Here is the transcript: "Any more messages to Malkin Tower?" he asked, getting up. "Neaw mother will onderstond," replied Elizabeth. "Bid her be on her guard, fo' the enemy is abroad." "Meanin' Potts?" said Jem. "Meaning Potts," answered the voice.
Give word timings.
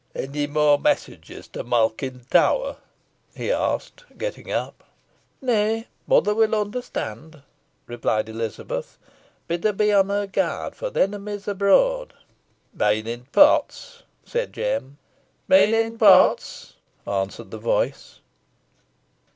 "Any 0.15 0.47
more 0.47 0.79
messages 0.79 1.47
to 1.49 1.63
Malkin 1.63 2.25
Tower?" 2.31 2.77
he 3.35 3.51
asked, 3.51 4.03
getting 4.17 4.51
up. 4.51 4.83
"Neaw 5.43 5.83
mother 6.07 6.33
will 6.33 6.55
onderstond," 6.55 7.43
replied 7.85 8.27
Elizabeth. 8.27 8.97
"Bid 9.47 9.63
her 9.63 9.73
be 9.73 9.93
on 9.93 10.09
her 10.09 10.25
guard, 10.25 10.75
fo' 10.75 10.89
the 10.89 11.03
enemy 11.03 11.33
is 11.33 11.47
abroad." 11.47 12.15
"Meanin' 12.73 13.27
Potts?" 13.31 14.01
said 14.25 14.53
Jem. 14.53 14.97
"Meaning 15.47 15.99
Potts," 15.99 16.77
answered 17.05 17.51
the 17.51 17.59
voice. 17.59 18.21